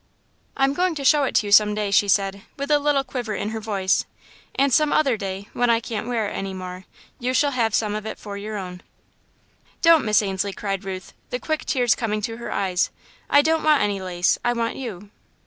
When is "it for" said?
8.07-8.35